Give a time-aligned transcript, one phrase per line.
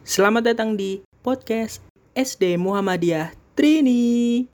[0.00, 1.84] Selamat datang di podcast
[2.16, 4.48] SD Muhammadiyah Trini.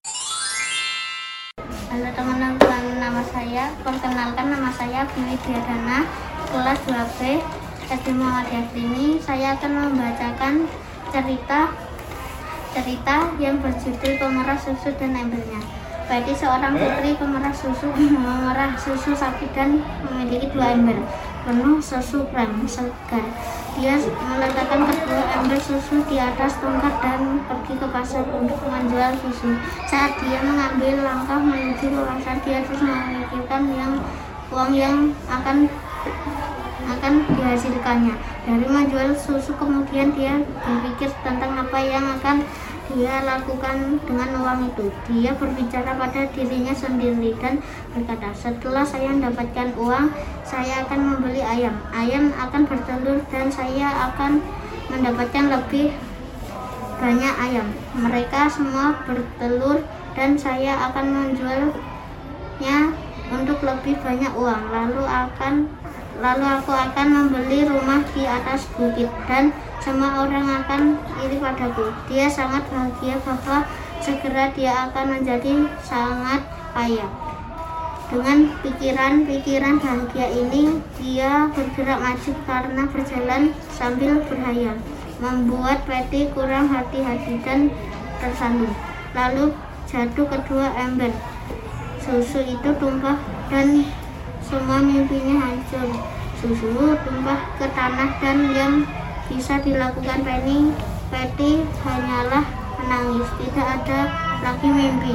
[1.87, 6.03] Halo teman-teman, nama saya, perkenalkan nama saya Bini Diadana,
[6.51, 7.39] kelas 2B,
[7.95, 9.23] SD Muhammadiyah Trini.
[9.23, 10.67] Saya akan membacakan
[11.15, 11.71] cerita
[12.75, 15.63] cerita yang berjudul Pemerah Susu dan Embelnya.
[16.11, 21.03] Bagi seorang putri pemerah susu memerah susu sapi dan memiliki dua ember
[21.47, 23.23] penuh susu krem segar.
[23.79, 29.55] Dia meletakkan kedua ember susu di atas tongkat dan pergi ke pasar untuk menjual susu.
[29.87, 33.95] Saat dia mengambil langkah menuju ke pasar, dia terus memikirkan yang
[34.51, 34.97] uang yang
[35.31, 35.71] akan
[36.87, 38.15] akan dihasilkannya.
[38.47, 42.43] Dari menjual susu kemudian dia berpikir tentang apa yang akan
[42.95, 44.87] dia lakukan dengan uang itu.
[45.11, 47.59] Dia berbicara pada dirinya sendiri dan
[47.91, 50.15] berkata, setelah saya mendapatkan uang,
[50.47, 51.75] saya akan membeli ayam.
[51.91, 54.39] Ayam akan bertelur dan saya akan
[54.95, 55.91] mendapatkan lebih
[56.97, 57.69] banyak ayam.
[57.99, 59.83] Mereka semua bertelur
[60.15, 62.79] dan saya akan menjualnya
[63.35, 64.63] untuk lebih banyak uang.
[64.71, 65.55] Lalu akan
[66.21, 69.53] lalu aku akan membeli rumah di atas bukit dan
[69.85, 71.93] semua orang akan iri padaku.
[72.11, 73.63] Dia sangat bahagia bahwa
[74.03, 76.43] segera dia akan menjadi sangat
[76.75, 77.07] kaya.
[78.07, 83.43] Dengan pikiran-pikiran bahagia ini, dia bergerak maju karena berjalan
[83.75, 84.79] sambil berhayal,
[85.19, 87.67] membuat Patty kurang hati-hati dan
[88.23, 88.71] tersandung.
[89.11, 89.51] Lalu
[89.91, 91.11] jatuh kedua ember.
[91.99, 93.19] Susu itu tumpah
[93.51, 93.83] dan
[94.47, 95.91] semua mimpinya hancur.
[96.39, 98.75] Susu tumpah ke tanah dan yang
[99.27, 100.71] bisa dilakukan Penny,
[101.11, 102.45] Patty hanyalah
[102.79, 103.29] menangis.
[103.43, 104.01] Tidak ada
[104.47, 105.15] lagi mimpi.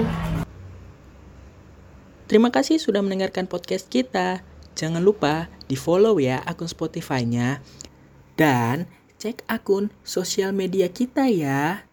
[2.27, 4.43] Terima kasih sudah mendengarkan podcast kita.
[4.75, 7.59] Jangan lupa di follow ya akun Spotify-nya.
[8.39, 8.87] Dan
[9.19, 11.90] cek akun sosial media kita ya.